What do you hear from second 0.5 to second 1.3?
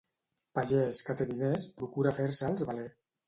Pagès que té